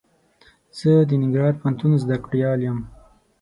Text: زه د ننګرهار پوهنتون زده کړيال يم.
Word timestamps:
زه 0.77 0.91
د 1.09 1.11
ننګرهار 1.21 1.53
پوهنتون 1.59 1.91
زده 2.03 2.15
کړيال 2.25 2.59
يم. 2.67 2.79